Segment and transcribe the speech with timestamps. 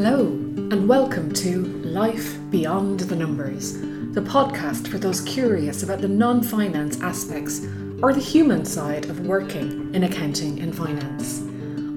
[0.00, 3.72] Hello, and welcome to Life Beyond the Numbers,
[4.12, 7.66] the podcast for those curious about the non finance aspects
[8.00, 11.40] or the human side of working in accounting and finance.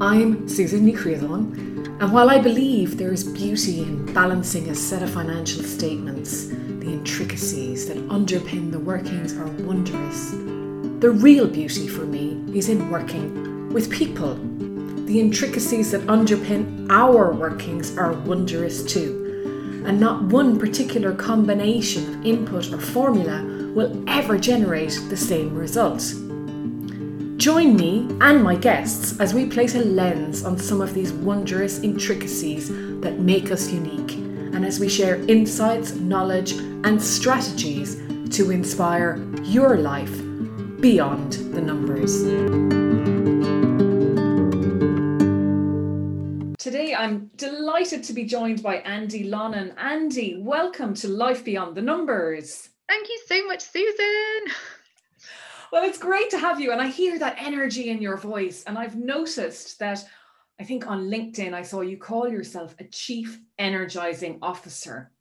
[0.02, 5.12] I'm Susan Nicreadon, and while I believe there is beauty in balancing a set of
[5.12, 10.32] financial statements, the intricacies that underpin the workings are wondrous.
[11.02, 14.40] The real beauty for me is in working with people
[15.12, 22.26] the intricacies that underpin our workings are wondrous too, and not one particular combination of
[22.26, 23.42] input or formula
[23.74, 26.02] will ever generate the same result.
[27.38, 31.80] Join me and my guests as we place a lens on some of these wondrous
[31.80, 32.68] intricacies
[33.00, 34.12] that make us unique,
[34.54, 36.52] and as we share insights, knowledge,
[36.84, 37.96] and strategies
[38.36, 40.22] to inspire your life
[40.82, 42.91] beyond the numbers.
[46.96, 49.74] I'm delighted to be joined by Andy Lonnan.
[49.78, 52.70] Andy, welcome to Life Beyond the Numbers.
[52.90, 54.54] Thank you so much, Susan.
[55.72, 56.72] Well, it's great to have you.
[56.72, 58.64] And I hear that energy in your voice.
[58.66, 60.04] And I've noticed that
[60.60, 65.12] I think on LinkedIn, I saw you call yourself a chief energizing officer.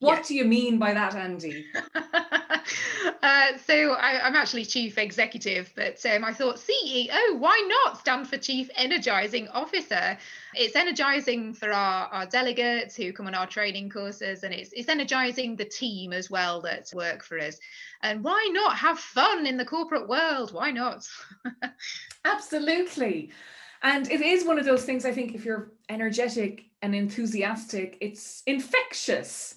[0.00, 1.64] What do you mean by that, Andy?
[1.94, 8.28] uh, so I, am actually chief executive, but um, I thought CEO, why not stand
[8.28, 10.18] for chief energizing officer?
[10.54, 14.90] It's energizing for our, our delegates who come on our training courses, and it's, it's
[14.90, 17.58] energizing the team as well that work for us.
[18.02, 20.52] And why not have fun in the corporate world?
[20.52, 21.08] Why not?
[22.26, 23.30] Absolutely.
[23.82, 28.42] And it is one of those things I think if you're energetic and enthusiastic, it's
[28.46, 29.54] infectious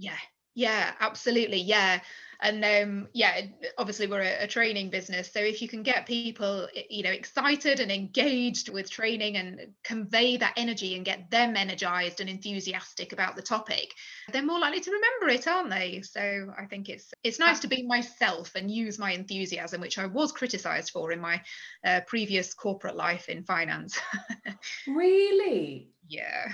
[0.00, 0.16] yeah,
[0.54, 1.60] yeah, absolutely.
[1.60, 2.00] Yeah.
[2.42, 3.42] And um, yeah,
[3.76, 5.30] obviously we're a, a, training business.
[5.30, 10.38] So if you can get people, you know, excited and engaged with training and convey
[10.38, 13.92] that energy and get them energized and enthusiastic about the topic,
[14.32, 16.00] they're more likely to remember it, aren't they?
[16.00, 20.06] So I think it's it's nice to be myself and use my enthusiasm, which I
[20.06, 21.42] was criticized for in my
[21.84, 24.00] uh, previous corporate life in finance.
[24.86, 25.90] really?
[26.08, 26.52] Yeah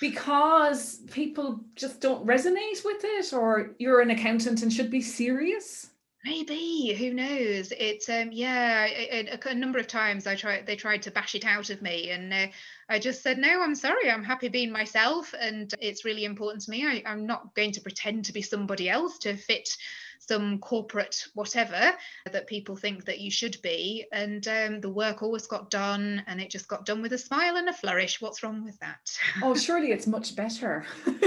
[0.00, 5.90] because people just don't resonate with it or you're an accountant and should be serious?
[6.24, 7.72] Maybe who knows?
[7.72, 11.46] It's um yeah a, a, number of times i tried they tried to bash it
[11.46, 12.46] out of me and uh,
[12.90, 16.70] i just said no i'm sorry i'm happy being myself and it's really important to
[16.70, 16.86] me.
[16.86, 19.76] I, i'm not going to pretend to be somebody else to fit
[20.20, 21.92] some corporate whatever
[22.30, 24.06] that people think that you should be.
[24.12, 27.56] And um, the work always got done and it just got done with a smile
[27.56, 28.20] and a flourish.
[28.20, 28.98] What's wrong with that?
[29.42, 30.84] Oh, surely it's much better.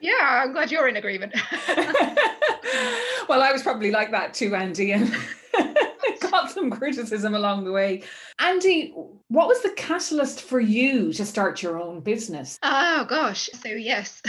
[0.00, 1.34] yeah, I'm glad you're in agreement.
[3.28, 4.92] well, I was probably like that too, Andy.
[4.92, 5.14] And
[6.46, 8.02] got some criticism along the way.
[8.38, 8.94] Andy,
[9.28, 12.58] what was the catalyst for you to start your own business?
[12.62, 13.48] Oh, gosh.
[13.54, 14.22] So, yes,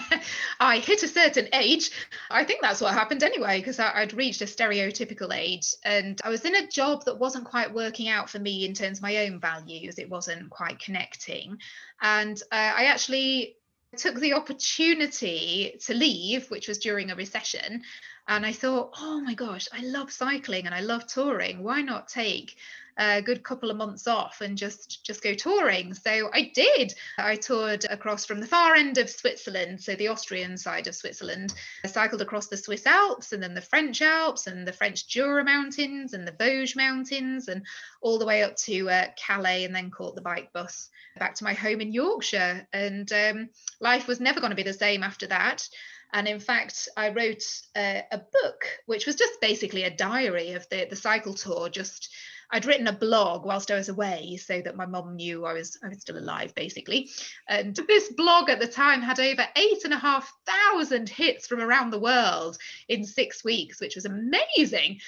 [0.60, 1.90] I hit a certain age.
[2.30, 6.44] I think that's what happened anyway, because I'd reached a stereotypical age and I was
[6.44, 9.40] in a job that wasn't quite working out for me in terms of my own
[9.40, 9.98] values.
[9.98, 11.58] It wasn't quite connecting.
[12.00, 13.56] And uh, I actually
[13.96, 17.82] took the opportunity to leave, which was during a recession,
[18.30, 21.64] and I thought, oh my gosh, I love cycling and I love touring.
[21.64, 22.56] Why not take
[22.96, 25.94] a good couple of months off and just just go touring?
[25.94, 26.94] So i did.
[27.18, 31.54] I toured across from the far end of switzerland so the austrian side of switzerland.
[31.84, 35.44] I cycled across the swiss alps and then the french alps and the french jura
[35.44, 37.66] mountains and the vosges mountains and
[38.00, 41.44] all the way up to uh, calais and then caught the bike bus back to
[41.44, 42.64] my home in yorkshire.
[42.72, 43.48] And um,
[43.80, 45.68] life was never going to be the same after that
[46.12, 47.42] and in fact, I wrote
[47.76, 51.68] a, a book, which was just basically a diary of the, the cycle tour.
[51.68, 52.12] Just
[52.50, 55.78] I'd written a blog whilst I was away so that my mum knew I was
[55.84, 57.10] I was still alive, basically.
[57.48, 61.60] And this blog at the time had over eight and a half thousand hits from
[61.60, 65.00] around the world in six weeks, which was amazing.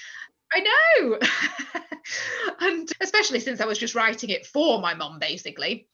[0.53, 1.19] I know.
[2.59, 5.87] and especially since I was just writing it for my mum, basically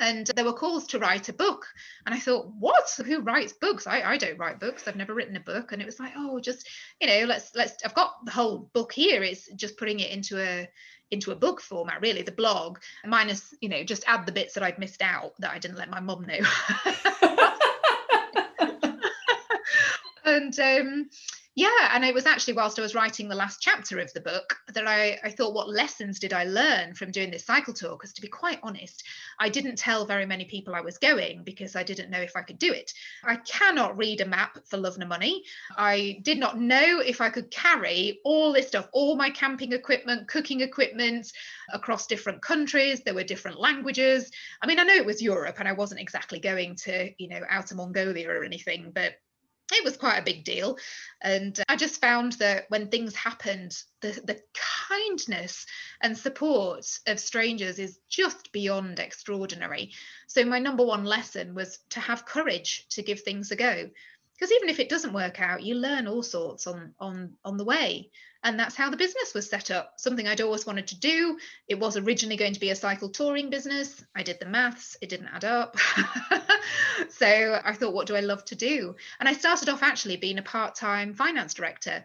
[0.00, 1.66] and there were calls to write a book.
[2.06, 2.90] And i thought what?
[3.04, 3.86] Who writes books?
[3.86, 4.86] I, I don't write books.
[4.86, 5.72] I've never written a book.
[5.72, 6.68] And it was like oh just
[7.00, 9.22] you know let's let's i've got the whole book here.
[9.22, 10.68] It's just putting it into a
[11.10, 14.62] into a book format really the blog minus you know just add the bits that
[14.62, 16.40] i'd missed out that i didn't let my mum know.
[20.24, 21.10] And um
[21.54, 24.56] Yeah, and it was actually whilst I was writing the last chapter of the book
[24.72, 27.90] that I, I thought, what lessons did I learn from doing this cycle tour?
[27.90, 29.04] Because to be quite honest,
[29.38, 32.40] I didn't tell very many people I was going because I didn't know if I
[32.40, 32.94] could do it.
[33.22, 35.44] I cannot read a map for love nor money.
[35.76, 40.28] I did not know if I could carry all this stuff, all my camping equipment,
[40.28, 41.30] cooking equipment
[41.70, 43.02] across different countries.
[43.02, 44.30] There were different languages.
[44.62, 47.42] I mean, I know it was Europe and I wasn't exactly going to, you know,
[47.50, 49.16] outer Mongolia or anything, but
[49.74, 50.76] it was quite a big deal.
[51.20, 54.40] And uh, I just found that when things happened, the, the
[54.88, 55.66] kindness
[56.00, 59.92] and support of strangers is just beyond extraordinary.
[60.26, 63.90] So, my number one lesson was to have courage to give things a go.
[64.42, 67.64] Because even if it doesn't work out, you learn all sorts on on on the
[67.64, 68.10] way.
[68.42, 69.94] And that's how the business was set up.
[69.98, 71.38] Something i'd always wanted to do.
[71.68, 74.04] It was originally going to be a cycle touring business.
[74.16, 74.96] I did the maths.
[75.00, 75.76] It didn't add up.
[77.08, 78.96] So i thought what do i love to do?
[79.20, 82.04] And i started off actually being a part-time finance director.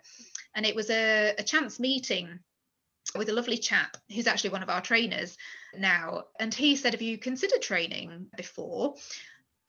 [0.54, 2.40] And it was a, a chance meeting
[3.16, 5.38] with a lovely chap who's actually one of our trainers
[5.76, 6.26] now.
[6.40, 8.96] And he said have you considered training before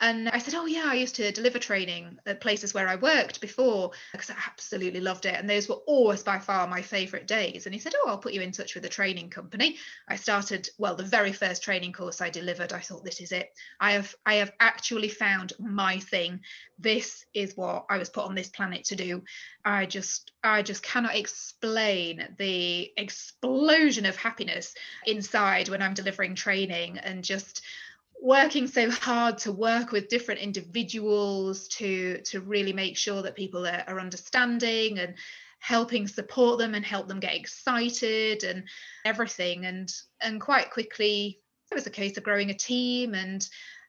[0.01, 3.41] and I said, Oh, yeah, I used to deliver training at places where I worked
[3.41, 5.35] before because I absolutely loved it.
[5.35, 7.67] And those were always by far my favorite days.
[7.67, 9.77] And he said, Oh, I'll put you in touch with a training company.
[10.09, 13.51] I started, well, the very first training course I delivered, I thought, This is it.
[13.81, 16.41] I have, I have actually found my thing.
[16.79, 19.25] This is what I was put on this planet to do.
[19.65, 24.75] I just, I just cannot explain the explosion of happiness
[25.07, 27.63] inside when I'm delivering training and just,
[28.21, 33.67] working so hard to work with different individuals to to really make sure that people
[33.67, 35.15] are, are understanding and
[35.61, 38.65] helping support them and help them get excited and
[39.05, 39.67] everything.
[39.67, 43.47] And and quite quickly it was a case of growing a team and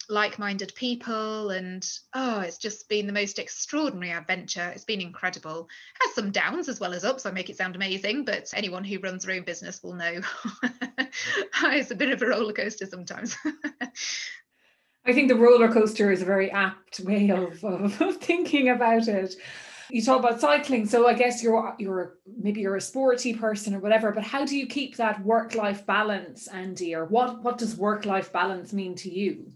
[0.09, 4.71] like-minded people and oh it's just been the most extraordinary adventure.
[4.73, 5.69] It's been incredible.
[6.01, 8.99] Has some downs as well as ups i make it sound amazing but anyone who
[8.99, 10.19] runs their own business will know
[11.63, 13.37] it's a bit of a roller coaster sometimes.
[15.05, 19.07] I think the roller coaster is a very apt way of, of, of thinking about
[19.07, 19.35] it.
[19.91, 23.79] You talk about cycling so i guess you're you're maybe you're a sporty person or
[23.79, 26.95] whatever but how do you keep that work life balance andy?
[26.95, 29.51] Or what what does work life balance mean to you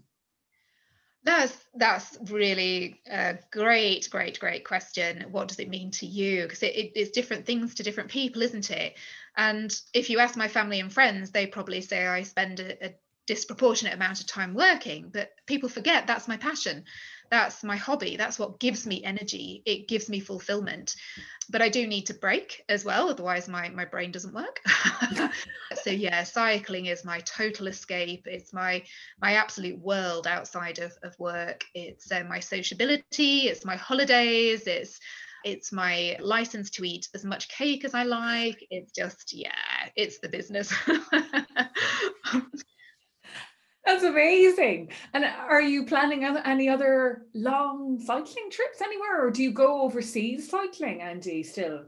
[1.24, 5.26] that's that's really a great, great, great question.
[5.30, 6.42] What does it mean to you?
[6.42, 8.94] Because it, it, it's different things to different people, isn't it?
[9.36, 12.94] And if you ask my family and friends, they probably say I spend a, a
[13.26, 15.10] disproportionate amount of time working.
[15.12, 16.84] But people forget that's my passion
[17.30, 20.94] that's my hobby that's what gives me energy it gives me fulfillment
[21.50, 24.60] but i do need to break as well otherwise my my brain doesn't work
[25.82, 28.82] so yeah cycling is my total escape it's my
[29.20, 35.00] my absolute world outside of, of work it's uh, my sociability it's my holidays it's
[35.44, 38.66] it's my license to eat as much cake as I like.
[38.70, 39.52] It's just, yeah,
[39.94, 40.72] it's the business.
[43.86, 44.90] That's amazing.
[45.12, 50.50] And are you planning any other long cycling trips anywhere, or do you go overseas
[50.50, 51.86] cycling, Andy, still?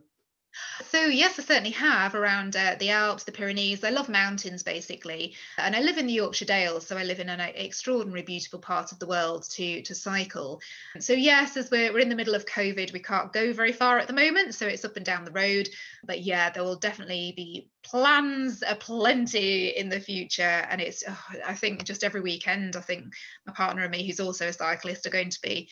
[0.85, 3.83] So yes, I certainly have around uh, the Alps, the Pyrenees.
[3.85, 7.29] I love mountains basically, and I live in the Yorkshire Dales, so I live in
[7.29, 10.61] an extraordinary, beautiful part of the world to to cycle.
[10.99, 13.99] So yes, as we're we're in the middle of COVID, we can't go very far
[13.99, 15.69] at the moment, so it's up and down the road.
[16.05, 21.55] But yeah, there will definitely be plans aplenty in the future, and it's oh, I
[21.55, 23.13] think just every weekend, I think
[23.47, 25.69] my partner and me, who's also a cyclist, are going to be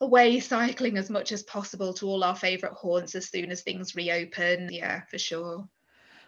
[0.00, 3.94] away cycling as much as possible to all our favourite haunts as soon as things
[3.94, 4.68] reopen.
[4.70, 5.68] Yeah, for sure.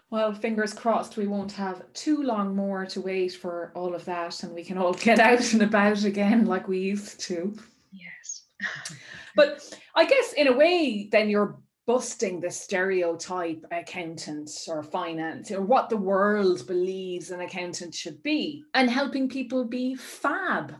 [0.08, 4.42] Well, fingers crossed, we won't have too long more to wait for all of that
[4.44, 7.56] and we can all get out and about again like we used to.
[7.90, 8.44] Yes.
[9.36, 15.62] but I guess, in a way, then you're busting the stereotype accountant or finance or
[15.62, 20.74] what the world believes an accountant should be and helping people be fab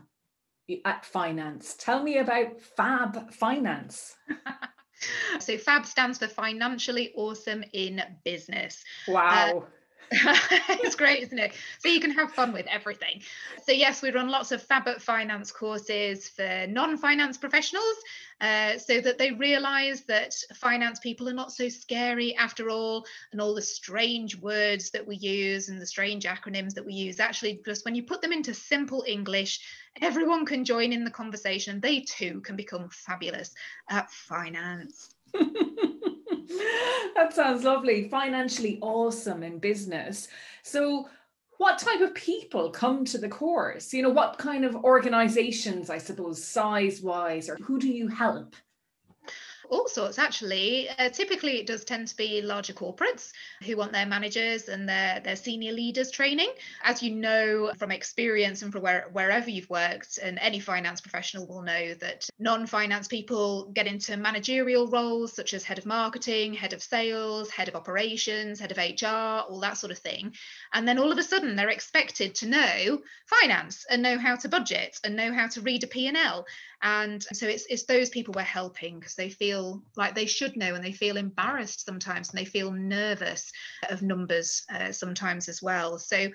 [0.85, 1.75] at finance.
[1.79, 4.15] Tell me about Fab Finance.
[5.39, 8.83] so FAB stands for Financially Awesome in Business.
[9.07, 9.63] Wow.
[9.65, 9.65] Uh,
[10.11, 11.51] it's great, isn't it?
[11.79, 13.21] So you can have fun with everything.
[13.65, 17.95] So yes, we run lots of Fab Finance courses for non-finance professionals,
[18.39, 23.41] uh, so that they realise that finance people are not so scary after all, and
[23.41, 27.19] all the strange words that we use and the strange acronyms that we use.
[27.19, 29.59] Actually, just when you put them into simple English,
[30.01, 31.81] everyone can join in the conversation.
[31.81, 33.53] They too can become fabulous
[33.89, 35.09] at finance.
[37.15, 38.09] that sounds lovely.
[38.09, 40.27] Financially awesome in business.
[40.63, 41.09] So,
[41.57, 43.93] what type of people come to the course?
[43.93, 48.55] You know, what kind of organizations, I suppose, size wise, or who do you help?
[49.69, 50.89] All sorts actually.
[50.89, 53.31] Uh, typically, it does tend to be larger corporates
[53.63, 56.51] who want their managers and their, their senior leaders training.
[56.83, 61.47] As you know from experience and from where, wherever you've worked, and any finance professional
[61.47, 66.53] will know that non finance people get into managerial roles such as head of marketing,
[66.53, 70.33] head of sales, head of operations, head of HR, all that sort of thing.
[70.73, 74.49] And then all of a sudden, they're expected to know finance and know how to
[74.49, 76.45] budget and know how to read a P&L
[76.81, 80.75] and so it's it's those people we're helping because they feel like they should know
[80.75, 83.51] and they feel embarrassed sometimes and they feel nervous
[83.89, 85.97] of numbers uh, sometimes as well.
[85.97, 86.27] So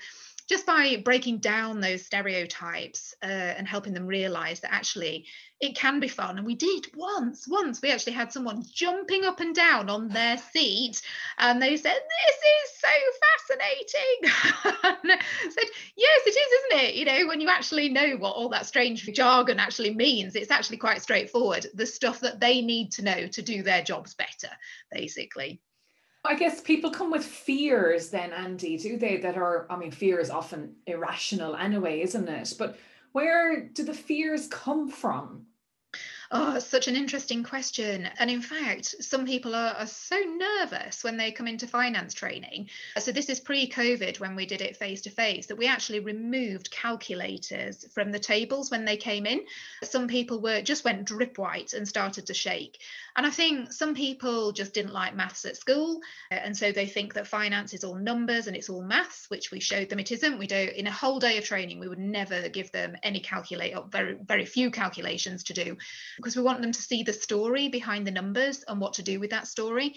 [0.53, 5.25] just by breaking down those stereotypes uh, and helping them realize that actually
[5.63, 6.37] it can be fun.
[6.37, 10.37] And we did once once we actually had someone jumping up and down on their
[10.37, 11.01] seat
[11.39, 12.89] and they said this is so
[13.49, 15.19] fascinating.
[15.51, 16.95] Said yes it is isn't it?
[16.97, 20.77] You know when you actually know what all that strange jargon actually means it's actually
[20.77, 24.51] quite straightforward the stuff that they need to know to do their jobs better
[24.91, 25.63] basically
[26.25, 29.17] I guess people come with fears then, Andy, do they?
[29.17, 32.55] That are, I mean, fear is often irrational anyway, isn't it?
[32.59, 32.79] But
[33.11, 35.47] where do the fears come from?
[36.35, 38.09] Oh, such an interesting question.
[38.19, 42.71] And in fact, some people are, are so nervous when they come into finance training.
[42.99, 46.00] So, this is pre COVID when we did it face to face, that we actually
[46.00, 49.45] removed calculators from the tables when they came in.
[49.85, 52.81] Some people were just went drip white and started to shake.
[53.16, 56.00] And I think some people just didn't like maths at school.
[56.31, 59.50] Uh, and so they think that finance is all numbers and it's all maths, which
[59.50, 60.38] we showed them it isn't.
[60.38, 63.76] We don't, in a whole day of training, we would never give them any calculate
[63.76, 65.76] or very, very few calculations to do
[66.16, 69.21] because we want them to see the story behind the numbers and what to do
[69.21, 69.95] with that story.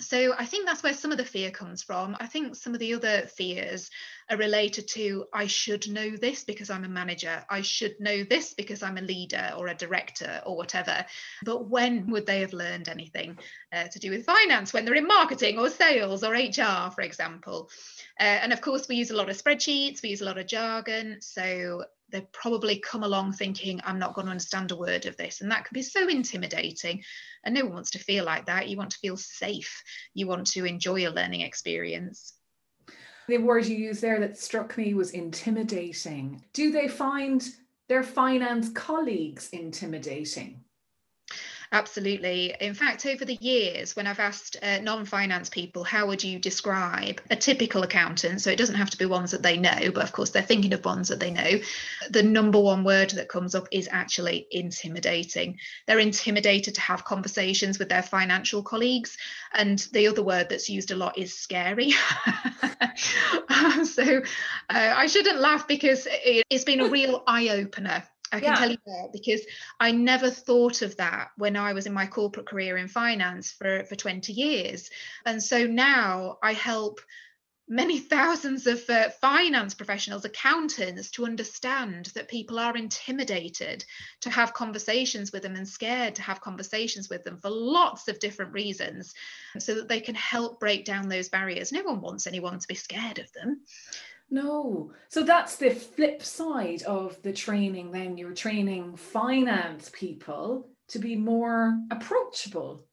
[0.00, 2.16] So I think that's where some of the fear comes from.
[2.18, 3.90] I think some of the other fears
[4.30, 7.44] are related to I should know this because I'm a manager.
[7.50, 11.04] I should know this because I'm a leader or a director or whatever.
[11.44, 13.38] But when would they have learned anything
[13.72, 17.70] uh, to do with finance when they're in marketing or sales or HR, for example?
[18.18, 20.46] Uh, and of course, we use a lot of spreadsheets, we use a lot of
[20.46, 21.18] jargon.
[21.20, 25.40] So they probably come along thinking, I'm not going to understand a word of this.
[25.40, 27.02] And that can be so intimidating.
[27.44, 28.68] And no one wants to feel like that.
[28.68, 29.82] You want to feel safe,
[30.14, 32.34] you want to enjoy a learning experience.
[33.28, 36.44] The word you used there that struck me was intimidating.
[36.52, 37.42] Do they find
[37.88, 40.61] their finance colleagues intimidating?
[41.74, 42.54] Absolutely.
[42.60, 46.38] In fact, over the years, when I've asked uh, non finance people, how would you
[46.38, 48.42] describe a typical accountant?
[48.42, 50.74] So it doesn't have to be ones that they know, but of course, they're thinking
[50.74, 51.60] of ones that they know.
[52.10, 55.58] The number one word that comes up is actually intimidating.
[55.86, 59.16] They're intimidated to have conversations with their financial colleagues.
[59.54, 61.92] And the other word that's used a lot is scary.
[63.84, 64.22] so
[64.68, 68.02] uh, I shouldn't laugh because it, it's been a real eye opener
[68.32, 68.54] I can yeah.
[68.54, 69.42] tell you that because
[69.78, 73.84] I never thought of that when I was in my corporate career in finance for,
[73.84, 74.88] for 20 years.
[75.26, 77.00] And so now I help
[77.68, 83.84] many thousands of uh, finance professionals, accountants, to understand that people are intimidated
[84.20, 88.18] to have conversations with them and scared to have conversations with them for lots of
[88.18, 89.14] different reasons,
[89.58, 91.70] so that they can help break down those barriers.
[91.70, 93.60] No one wants anyone to be scared of them.
[94.32, 94.92] No.
[95.10, 101.16] So that's the flip side of the training, then you're training finance people to be
[101.16, 102.86] more approachable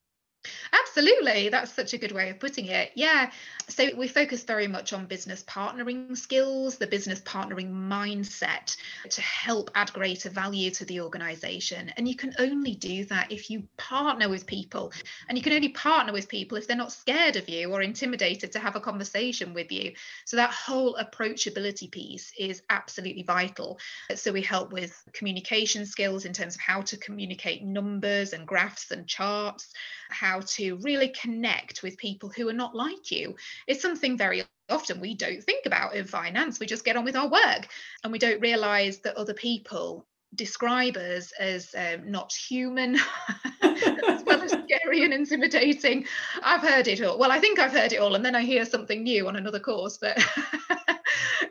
[0.89, 1.49] Absolutely.
[1.49, 2.91] That's such a good way of putting it.
[2.95, 3.29] Yeah.
[3.67, 8.75] So we focus very much on business partnering skills, the business partnering mindset
[9.11, 11.93] to help add greater value to the organization.
[11.95, 14.91] And you can only do that if you partner with people.
[15.27, 18.51] And you can only partner with people if they're not scared of you or intimidated
[18.53, 19.93] to have a conversation with you.
[20.25, 23.77] So that whole approachability piece is absolutely vital.
[24.15, 28.89] So we help with communication skills in terms of how to communicate numbers and graphs
[28.89, 29.71] and charts,
[30.09, 33.35] how to really connect with people who are not like you.
[33.67, 36.59] It's something very often we don't think about in finance.
[36.59, 37.67] We just get on with our work
[38.03, 40.05] and we don't realize that other people
[40.35, 42.95] describe us as um, not human
[43.61, 46.05] as well as scary and intimidating
[46.43, 48.63] i've heard it all well i think i've heard it all and then i hear
[48.63, 50.23] something new on another course but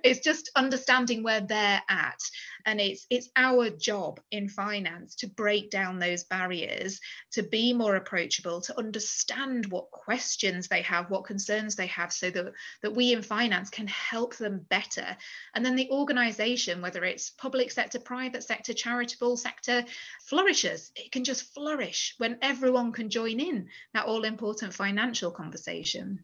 [0.04, 2.20] it's just understanding where they're at.
[2.66, 7.00] And it's it's our job in finance to break down those barriers
[7.32, 12.30] to be more approachable to understand what questions they have what concerns they have so
[12.30, 12.52] that
[12.82, 15.16] that we in finance can help them better.
[15.54, 19.84] And then the organization whether it's public sector private sector charitable sector
[20.26, 20.92] flourishes.
[20.96, 26.20] It can just flourish when everyone can join in that all important financial conversation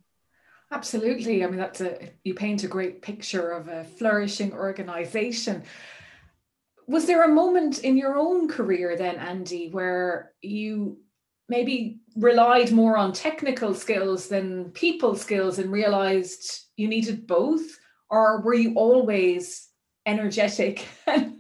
[0.71, 1.45] Absolutely.
[1.45, 5.63] I mean, that's a you paint a great picture of a flourishing organization.
[6.87, 10.99] Was there a moment in your own career then, Andy, where you
[11.49, 17.63] maybe relied more on technical skills than people skills and realized you needed both?
[18.11, 19.69] Or were you always
[20.07, 21.37] energetic and,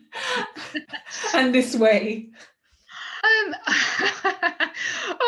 [1.35, 2.31] and this way?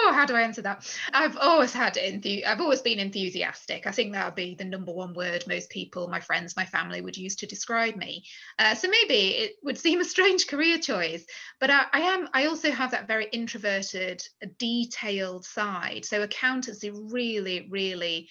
[0.09, 0.89] Oh, how do I answer that?
[1.13, 3.89] I've always had enthu- I've always been enthusiastic.
[3.89, 7.01] I think that would be the number one word most people, my friends, my family
[7.01, 8.25] would use to describe me.
[8.57, 11.27] Uh, so maybe it would seem a strange career choice,
[11.59, 12.29] but I, I am.
[12.33, 14.23] I also have that very introverted,
[14.59, 16.05] detailed side.
[16.05, 18.29] So accountancy really, really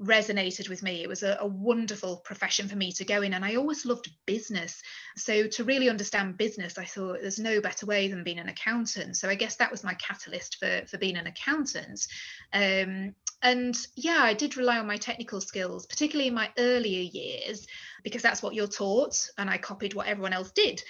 [0.00, 1.02] resonated with me.
[1.02, 4.10] It was a, a, wonderful profession for me to go in, and I always loved
[4.26, 4.80] business.
[5.16, 9.16] So, to really understand business, I thought there's no better way than being an accountant.
[9.16, 12.06] So, I guess that was my catalyst for, for being an accountant.
[12.52, 17.66] Um, and yeah, I did rely on my technical skills, particularly in my earlier years,
[18.02, 20.82] because that's what you're taught, and I copied what everyone else did.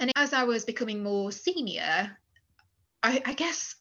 [0.00, 2.16] And as I was becoming more senior,
[3.02, 3.76] I, I guess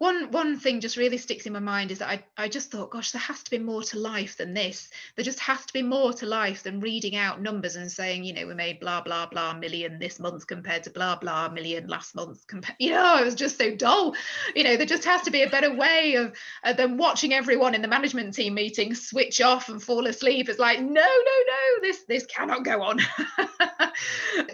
[0.00, 2.90] one one thing just really sticks in my mind is that I, I just thought
[2.90, 4.88] gosh there has to be more to life than this.
[5.14, 8.32] There just has to be more to life than reading out numbers and saying you
[8.32, 12.14] know we made blah blah blah million this month compared to blah blah million last
[12.14, 12.46] month
[12.78, 14.14] you know I was just so dull.
[14.56, 17.74] You know there just has to be a better way of uh, than watching everyone
[17.74, 20.48] in the management team meeting switch off and fall asleep.
[20.48, 23.00] It's like no no no this this cannot go on.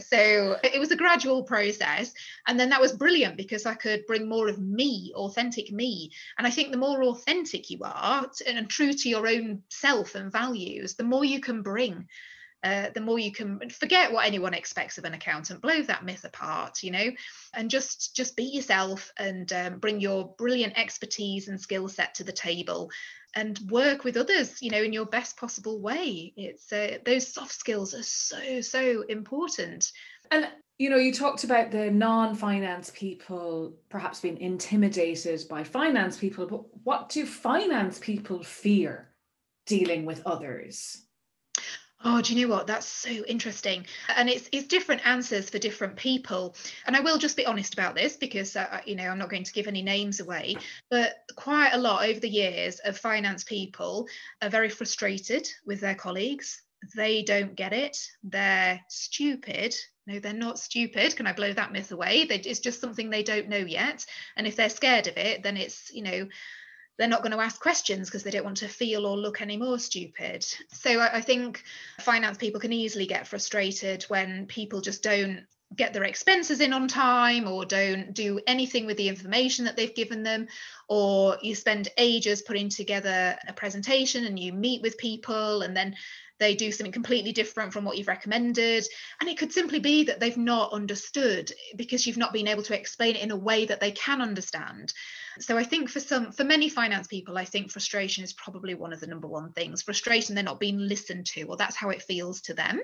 [0.00, 2.12] So it was a gradual process.
[2.46, 6.10] And then that was brilliant because I could bring more of me or authentic me.
[6.38, 10.32] And I think the more authentic you are and true to your own self and
[10.32, 12.08] values, the more you can bring.
[12.64, 16.24] Uh, the more you can forget what anyone expects of an accountant blow that myth
[16.24, 17.10] apart you know
[17.52, 22.24] and just just be yourself and um, bring your brilliant expertise and skill set to
[22.24, 22.90] the table
[23.36, 27.52] and work with others you know in your best possible way it's uh, those soft
[27.52, 29.92] skills are so so important
[30.30, 36.18] and you know, you talked about the non finance people perhaps being intimidated by finance
[36.18, 39.08] people, but what do finance people fear
[39.66, 41.02] dealing with others?
[42.04, 42.66] Oh, do you know what?
[42.66, 46.54] That's so interesting, and it's it's different answers for different people.
[46.86, 49.44] And I will just be honest about this because uh, you know I'm not going
[49.44, 50.56] to give any names away,
[50.90, 54.06] but quite a lot over the years of finance people
[54.42, 56.62] are very frustrated with their colleagues.
[56.94, 57.98] They don't get it.
[58.22, 59.74] They're stupid.
[60.06, 61.16] No they're not stupid.
[61.16, 62.24] Can i blow that myth away?
[62.24, 64.06] They, it's just something they don't know yet.
[64.36, 66.28] And if they're scared of it then it's you know
[66.98, 69.56] they're not going to ask questions because they don't want to feel or look any
[69.56, 70.44] more stupid.
[70.72, 71.62] So I, I think
[72.00, 76.86] finance people can easily get frustrated when people just don't get their expenses in on
[76.86, 80.46] time or don't do anything with the information that they've given them.
[80.88, 85.96] Or you spend ages putting together a presentation and you meet with people and then
[86.38, 88.86] they do something completely different from what you've recommended.
[89.20, 92.78] And it could simply be that they've not understood because you've not been able to
[92.78, 94.92] explain it in a way that they can understand.
[95.38, 98.92] So I think for some, for many finance people, I think frustration is probably one
[98.92, 99.82] of the number one things.
[99.82, 102.80] Frustration, they're not being listened to, or that's how it feels to them.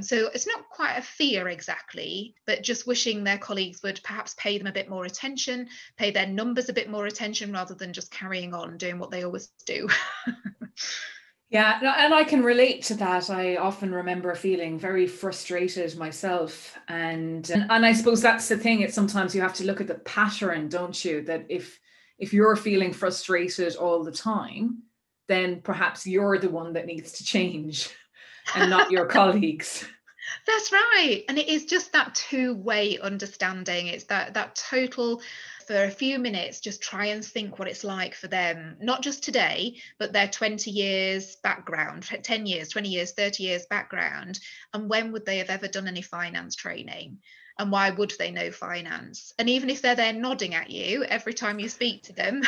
[0.00, 4.58] So it's not quite a fear exactly, but just wishing their colleagues would perhaps pay
[4.58, 8.12] them a bit more attention, pay their numbers a bit more attention rather than just
[8.12, 9.88] carrying on doing what they always do.
[11.50, 13.30] Yeah, and I can relate to that.
[13.30, 18.82] I often remember feeling very frustrated myself, and and I suppose that's the thing.
[18.82, 21.22] It's sometimes you have to look at the pattern, don't you?
[21.22, 21.80] That if
[22.18, 24.82] if you're feeling frustrated all the time,
[25.26, 27.94] then perhaps you're the one that needs to change,
[28.54, 29.86] and not your colleagues.
[30.46, 33.86] That's right, and it is just that two-way understanding.
[33.86, 35.22] It's that that total
[35.68, 39.22] for a few minutes just try and think what it's like for them not just
[39.22, 44.40] today but their 20 years background 10 years 20 years 30 years background
[44.74, 47.18] and when would they have ever done any finance training?
[47.60, 49.32] And why would they know finance?
[49.36, 52.42] And even if they're there nodding at you every time you speak to them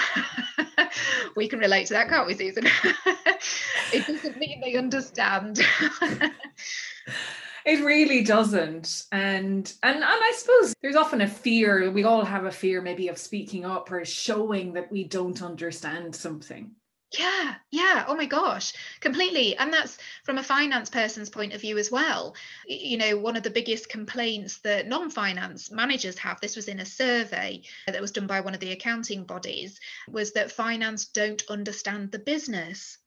[1.36, 2.66] we can relate to that can't we susan?
[3.92, 5.58] It doesn't mean they understand
[7.64, 12.44] it really doesn't and and and i suppose there's often a fear we all have
[12.44, 16.70] a fear maybe of speaking up or showing that we don't understand something
[17.18, 18.04] yeah, yeah.
[18.06, 19.56] Oh my gosh, completely.
[19.56, 22.36] And that's from a finance person's point of view as well.
[22.68, 26.78] You know, one of the biggest complaints that non finance managers have, this was in
[26.78, 31.42] a survey that was done by one of the accounting bodies, was that finance don't
[31.50, 32.98] understand the business.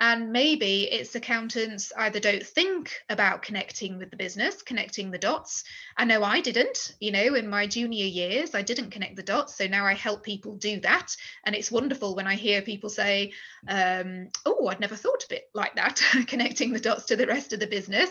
[0.00, 5.62] And maybe it's accountants either don't think about connecting with the business, connecting the dots.
[5.96, 9.56] I know I didn't, you know, in my junior years, I didn't connect the dots.
[9.56, 11.14] So now I help people do that.
[11.44, 13.32] And it's wonderful when I hear people say,
[13.68, 17.52] um, oh, I'd never thought of it like that, connecting the dots to the rest
[17.52, 18.10] of the business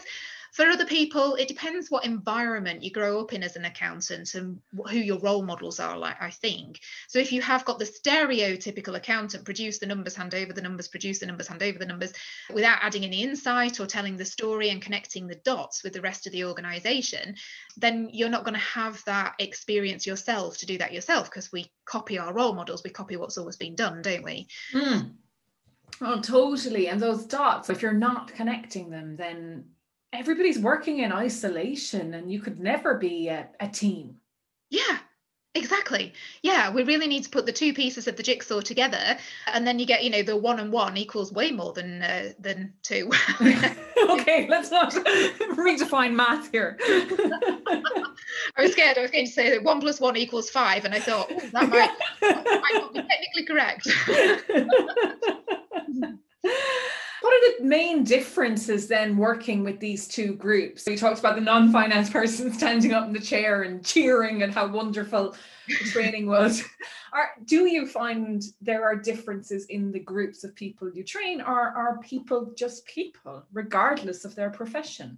[0.53, 4.59] For other people, it depends what environment you grow up in as an accountant and
[4.89, 6.79] who your role models are like, I think.
[7.07, 10.88] So if you have got the stereotypical accountant, produce the numbers, hand over the numbers,
[10.88, 12.13] produce the numbers, hand over the numbers,
[12.53, 16.25] without adding any insight or telling the story and connecting the dots with the rest
[16.25, 17.35] of the organization,
[17.77, 21.71] then you're not going to have that experience yourself to do that yourself because we
[21.85, 24.47] copy our role models, we copy what's always been done, don't we?
[24.73, 25.12] Mm.
[26.01, 26.88] Oh, totally.
[26.88, 29.65] And those dots, if you're not connecting them, then
[30.13, 34.15] everybody's working in isolation and you could never be a, a team.
[34.69, 35.00] Yeah,
[35.56, 36.13] Exactly.
[36.43, 39.17] Yeah, we really need to put the two pieces of the jigsaw together,
[39.48, 42.34] and then you get, you know, the one and one equals way more than uh,
[42.39, 43.10] than two.
[43.41, 46.78] okay, let's not redefine math here.
[46.86, 47.82] I
[48.60, 49.00] was scared.
[49.00, 51.39] I was going to say that one plus one equals five, and I thought oh,
[51.39, 51.91] that might,
[52.22, 53.88] that might not be technically correct.
[57.21, 60.84] What are the main differences then working with these two groups?
[60.84, 64.53] So you talked about the non-finance person standing up in the chair and cheering and
[64.53, 65.36] how wonderful
[65.67, 66.63] the training was.
[67.13, 71.60] Are, do you find there are differences in the groups of people you train, or
[71.75, 75.17] are people just people, regardless of their profession?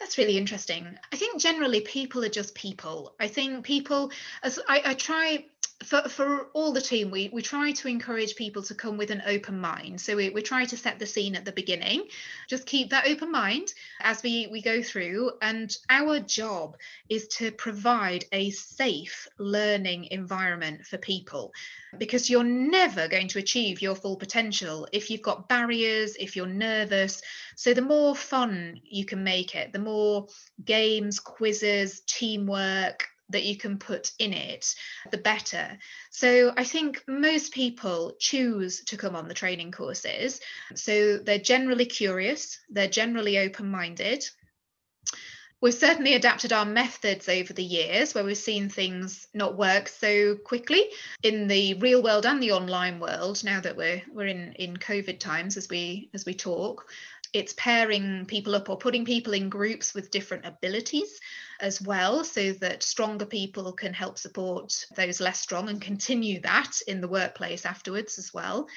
[0.00, 0.98] That's really interesting.
[1.12, 3.14] I think generally people are just people.
[3.20, 4.10] I think people,
[4.42, 5.46] as I, I try
[5.82, 9.22] for, for all the team, we, we try to encourage people to come with an
[9.26, 10.00] open mind.
[10.00, 12.04] So we, we try to set the scene at the beginning,
[12.48, 15.32] just keep that open mind as we, we go through.
[15.42, 16.76] And our job
[17.08, 21.52] is to provide a safe learning environment for people
[21.98, 26.46] because you're never going to achieve your full potential if you've got barriers, if you're
[26.46, 27.20] nervous.
[27.56, 30.28] So the more fun you can make it, the more
[30.64, 34.74] games, quizzes, teamwork, that you can put in it,
[35.10, 35.78] the better.
[36.10, 40.40] So I think most people choose to come on the training courses.
[40.74, 44.24] So they're generally curious, they're generally open minded.
[45.64, 50.36] We've certainly adapted our methods over the years where we've seen things not work so
[50.36, 50.90] quickly
[51.22, 55.18] in the real world and the online world now that we're we're in in covid
[55.20, 56.86] times as we as we talk
[57.34, 61.20] it's pairing people up or putting people in groups with different abilities
[61.60, 66.80] as well so that stronger people can help support those less strong and continue that
[66.86, 68.68] in the workplace afterwards as well.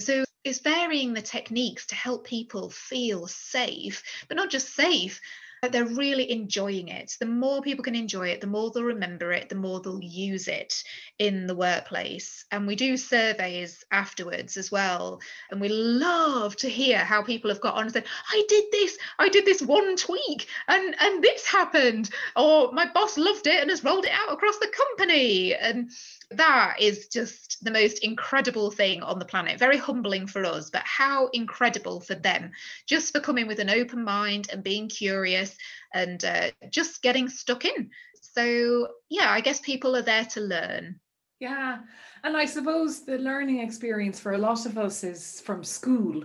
[0.00, 5.20] So it's varying the techniques to help people feel safe but not just safe
[5.62, 7.16] they're really enjoying it.
[7.18, 10.48] The more people can enjoy it, the more they'll remember it, the more they'll use
[10.48, 10.82] it
[11.18, 12.44] in the workplace.
[12.50, 15.20] And we do surveys afterwards as well.
[15.50, 18.98] And we love to hear how people have got on and said, I did this,
[19.18, 22.10] I did this one tweak, and, and this happened.
[22.36, 25.54] Or my boss loved it and has rolled it out across the company.
[25.54, 25.90] And
[26.30, 29.58] that is just the most incredible thing on the planet.
[29.58, 32.50] Very humbling for us, but how incredible for them
[32.86, 35.56] just for coming with an open mind and being curious
[35.94, 37.90] and uh, just getting stuck in.
[38.20, 41.00] So, yeah, I guess people are there to learn.
[41.38, 41.78] Yeah.
[42.24, 46.24] And I suppose the learning experience for a lot of us is from school,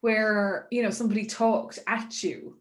[0.00, 2.56] where, you know, somebody talked at you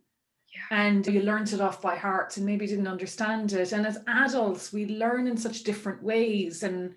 [0.72, 3.72] and you learned it off by heart and maybe didn't understand it.
[3.72, 6.64] And as adults, we learn in such different ways.
[6.64, 6.96] And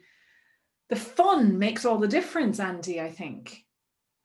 [0.89, 3.65] the fun makes all the difference, Andy, I think.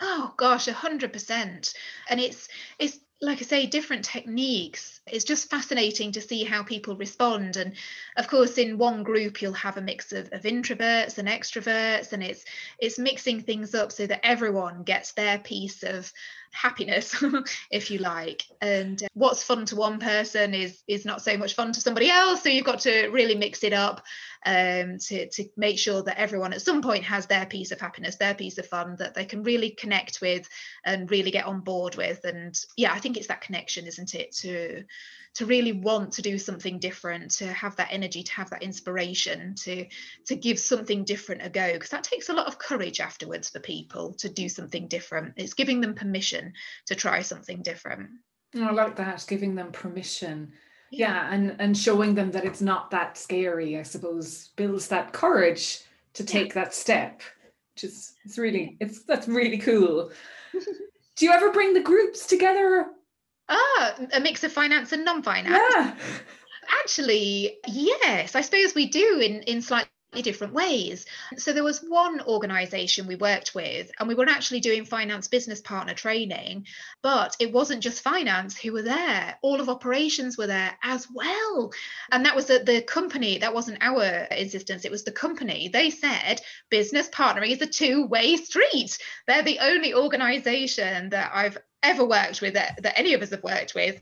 [0.01, 1.73] Oh gosh, a hundred percent.
[2.09, 2.47] And it's
[2.79, 4.99] it's like I say, different techniques.
[5.07, 7.55] It's just fascinating to see how people respond.
[7.55, 7.73] And
[8.17, 12.21] of course, in one group, you'll have a mix of, of introverts and extroverts, and
[12.21, 12.43] it's
[12.79, 16.11] it's mixing things up so that everyone gets their piece of
[16.55, 17.23] happiness
[17.71, 18.43] if you like.
[18.61, 22.09] And uh, what's fun to one person is is not so much fun to somebody
[22.09, 22.43] else.
[22.43, 24.03] So you've got to really mix it up
[24.45, 28.15] um, to, to make sure that everyone at some point has their piece of happiness
[28.15, 30.47] their piece of fun that they can really connect with
[30.85, 32.23] and really get on board with.
[32.23, 34.83] And yeah i think it's that connection isn't it to
[35.35, 39.53] to really want to do something different to have that energy to have that inspiration
[39.55, 39.85] to
[40.25, 43.59] to give something different a go because that takes a lot of courage afterwards for
[43.59, 45.33] people to do something different.
[45.37, 46.53] It's giving them permission
[46.87, 48.09] to try something different.
[48.55, 49.25] I like that.
[49.27, 50.53] Giving them permission.
[50.91, 51.09] Yeah.
[51.09, 55.81] yeah and and showing them that it's not that scary i suppose builds that courage
[56.13, 56.61] to take yeah.
[56.61, 57.23] that step
[57.75, 60.11] which is it's really it's that's really cool.
[61.15, 62.87] Do you ever bring the groups together
[63.47, 65.73] Ah, a mix of finance and non-finance.
[65.75, 65.95] Yeah.
[66.81, 69.89] Actually, yes, I suppose we do in in slightly
[70.21, 71.05] different ways.
[71.37, 75.61] So there was one organization we worked with, and we were actually doing finance business
[75.61, 76.65] partner training,
[77.01, 81.71] but it wasn't just finance who were there, all of operations were there as well.
[82.11, 85.69] And that was the, the company, that wasn't our insistence, it was the company.
[85.69, 88.97] They said business partnering is a two way street.
[89.27, 93.43] They're the only organization that I've ever worked with, that, that any of us have
[93.43, 94.01] worked with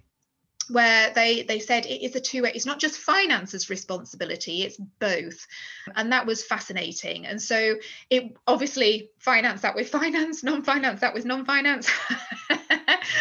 [0.69, 4.77] where they they said it is a two way it's not just finance's responsibility it's
[4.99, 5.45] both.
[5.95, 7.25] And that was fascinating.
[7.25, 7.75] And so
[8.09, 11.89] it obviously finance that with finance non-finance that with non-finance.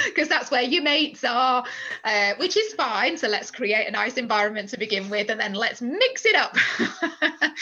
[0.07, 1.65] Because that's where your mates are
[2.05, 3.17] uh, which is fine.
[3.19, 6.57] So let's create a nice environment to begin with and then let's mix it up.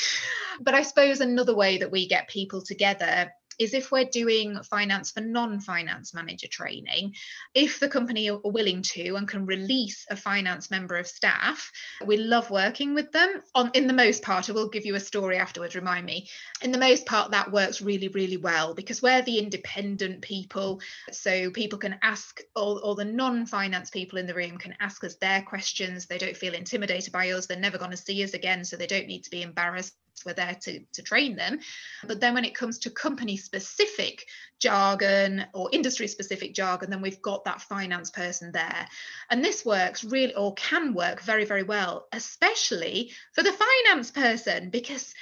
[0.62, 5.10] But i suppose another way that we get people together is if we're doing finance
[5.10, 7.14] for non-finance manager training,
[7.54, 11.70] if the company are willing to and can release a finance member of staff,
[12.06, 13.42] we love working with them.
[13.54, 16.28] On in the most part, I will give you a story afterwards, remind me.
[16.62, 20.80] In the most part, that works really, really well because we're the independent people.
[21.12, 25.16] So people can ask all, all the non-finance people in the room can ask us
[25.16, 26.06] their questions.
[26.06, 27.46] They don't feel intimidated by us.
[27.46, 28.64] They're never going to see us again.
[28.64, 29.94] So they don't need to be embarrassed
[30.24, 31.60] we're there to, to train them.
[32.06, 34.26] But then when it comes to company specific
[34.60, 38.86] jargon or industry specific jargon, then we've got that finance person there.
[39.30, 44.70] And this works really or can work very, very well, especially for the finance person
[44.70, 45.14] because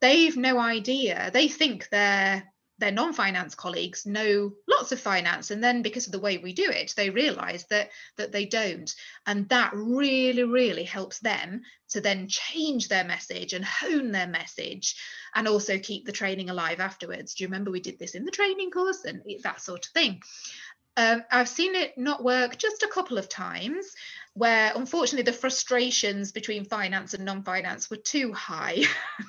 [0.00, 1.30] they've no idea.
[1.32, 2.44] They think they're
[2.80, 6.68] their non-finance colleagues know lots of finance and then because of the way we do
[6.68, 8.92] it they realize that that they don't.
[9.26, 14.96] And that really really helps them to then change their message and hone their message
[15.34, 17.34] and also keep the training alive afterwards.
[17.34, 20.20] Do you remember we did this in the training course and that sort of thing?
[20.96, 23.94] Um, I've seen it not work just a couple of times
[24.34, 28.82] where unfortunately the frustrations between finance and non-finance were too high.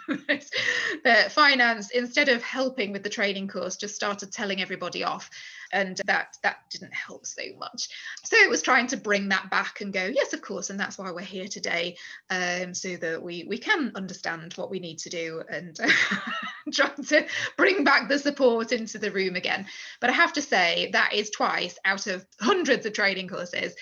[1.04, 5.30] that finance, instead of helping with the training course, just started telling everybody off
[5.74, 7.90] and that that didn't help so much.
[8.24, 10.98] So it was trying to bring that back and go yes of course and that's
[10.98, 11.98] why we're here today
[12.30, 15.80] um, so that we we can understand what we need to do and
[16.74, 17.26] trying to
[17.58, 19.66] bring back the support into the room again.
[20.00, 23.76] But i have to say that is twice out of hundreds of training courses.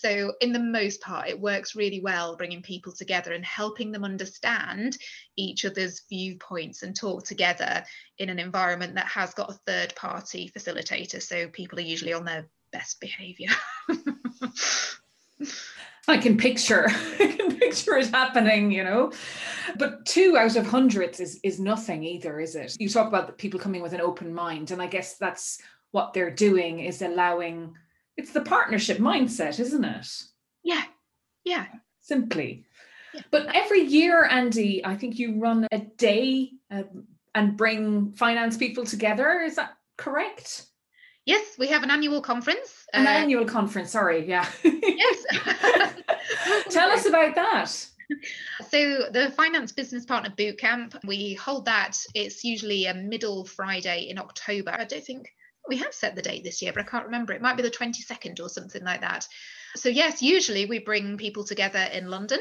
[0.00, 4.04] So in the most part it works really well bringing people together and helping them
[4.04, 4.96] understand
[5.36, 7.84] each other's viewpoints and talk together
[8.18, 11.20] in an environment that has got a third party facilitator.
[11.22, 13.50] So people are usually on their best behavior.
[16.06, 16.86] I can picture,
[17.18, 19.12] I can picture it happening, you know.
[19.78, 22.76] But two out of hundreds is is nothing either, is it?
[22.78, 25.58] You talk about the people coming with an open mind, and I guess that's
[25.92, 27.74] what they're doing is allowing.
[28.16, 30.06] It's the partnership mindset, isn't it?
[30.62, 30.84] Yeah,
[31.44, 31.66] yeah.
[32.00, 32.64] Simply.
[33.30, 36.82] But every year, Andy, I think you run a day uh,
[37.34, 39.40] and bring finance people together.
[39.40, 40.66] Is that correct?
[41.26, 42.86] Yes, we have an annual conference.
[42.92, 44.46] An uh, annual conference, sorry, yeah.
[44.62, 45.24] yes.
[46.70, 47.86] Tell us about that.
[48.68, 51.96] So the Finance Business Partner Bootcamp, we hold that.
[52.14, 54.72] It's usually a middle Friday in October.
[54.72, 55.32] I don't think
[55.66, 57.32] we have set the date this year, but I can't remember.
[57.32, 59.26] It might be the 22nd or something like that.
[59.76, 62.38] So, yes, usually we bring people together in London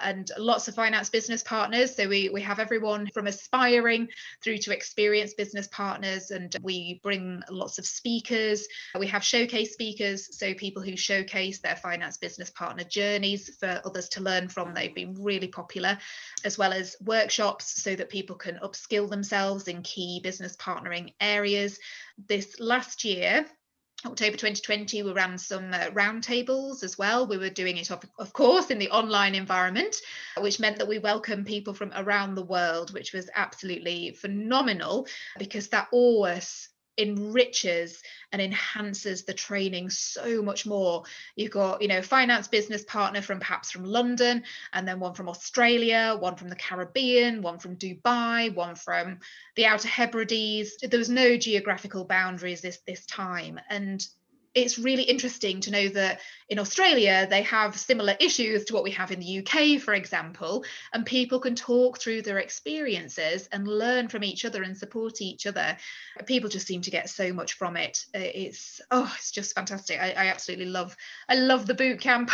[0.00, 1.96] and lots of finance business partners.
[1.96, 4.08] So, we, we have everyone from aspiring
[4.42, 8.66] through to experienced business partners, and we bring lots of speakers.
[8.98, 14.08] We have showcase speakers, so people who showcase their finance business partner journeys for others
[14.10, 14.72] to learn from.
[14.72, 15.98] They've been really popular,
[16.44, 21.78] as well as workshops so that people can upskill themselves in key business partnering areas.
[22.28, 23.46] This last year,
[24.04, 27.26] October 2020, we ran some uh, roundtables as well.
[27.26, 29.96] We were doing it, of, of course, in the online environment,
[30.38, 35.06] which meant that we welcomed people from around the world, which was absolutely phenomenal
[35.38, 41.04] because that always enriches and enhances the training so much more.
[41.34, 45.28] You've got you know finance business partner from perhaps from london and then one from
[45.28, 49.18] australia one from the caribbean one from dubai one from
[49.56, 50.76] the outer hebrides.
[50.82, 53.60] There was no geographical boundaries this this time.
[53.68, 54.06] And
[54.56, 58.90] it's really interesting to know that in Australia they have similar issues to what we
[58.90, 60.64] have in the UK, for example,
[60.94, 65.46] and people can talk through their experiences and learn from each other and support each
[65.46, 65.76] other.
[66.24, 67.98] People just seem to get so much from it.
[68.14, 70.00] Uh, it's oh, it's just fantastic.
[70.00, 70.96] I, I absolutely love
[71.28, 72.30] I love the boot camp.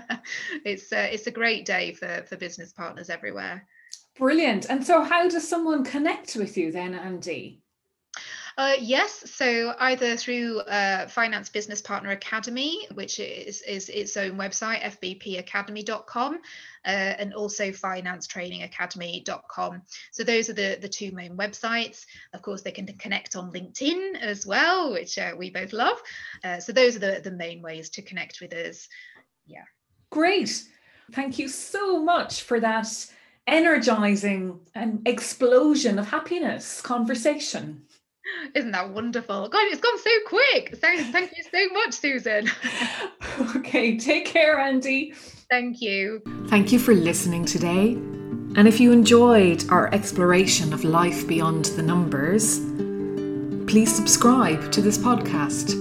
[0.64, 3.66] it's uh, it's a great day for for business partners everywhere.
[4.16, 4.66] Brilliant.
[4.70, 7.60] And so, how does someone connect with you then, Andy?
[8.58, 14.38] Uh, yes, so either through uh, Finance Business Partner Academy, which is, is its own
[14.38, 16.38] website, fbpacademy.com, uh,
[16.86, 19.82] and also financetrainingacademy.com.
[20.10, 22.06] So those are the, the two main websites.
[22.32, 26.00] Of course, they can connect on LinkedIn as well, which uh, we both love.
[26.42, 28.88] Uh, so those are the, the main ways to connect with us.
[29.46, 29.64] Yeah.
[30.08, 30.64] Great.
[31.12, 32.88] Thank you so much for that
[33.46, 37.82] energizing and explosion of happiness conversation.
[38.54, 39.48] Isn't that wonderful?
[39.48, 40.76] God, it's gone so quick.
[40.78, 42.50] Thank, thank you so much, Susan.
[43.56, 45.12] okay, take care, Andy.
[45.50, 46.22] Thank you.
[46.48, 47.92] Thank you for listening today.
[48.56, 52.58] And if you enjoyed our exploration of life beyond the numbers,
[53.70, 55.72] please subscribe to this podcast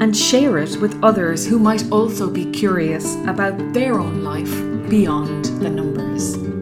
[0.00, 5.46] and share it with others who might also be curious about their own life beyond
[5.60, 6.57] the numbers.